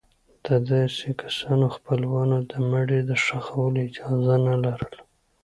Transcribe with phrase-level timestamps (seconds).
[0.45, 4.99] د داسې کسانو خپلوانو د مړي د ښخولو اجازه نه لرله.